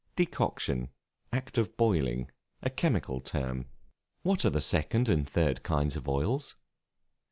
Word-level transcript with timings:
Decoction, 0.15 0.89
act 1.31 1.59
of 1.59 1.77
boiling 1.77 2.31
a 2.63 2.71
chemical 2.71 3.19
term. 3.21 3.67
What 4.23 4.43
are 4.45 4.49
the 4.49 4.59
second 4.59 5.07
and 5.07 5.29
third 5.29 5.61
kinds 5.61 5.95
of 5.95 6.09
Oils? 6.09 6.55